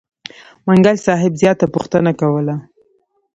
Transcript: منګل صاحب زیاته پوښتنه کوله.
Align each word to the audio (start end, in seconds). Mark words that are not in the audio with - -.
منګل 0.65 0.97
صاحب 1.05 1.33
زیاته 1.41 1.65
پوښتنه 1.73 2.11
کوله. 2.19 2.55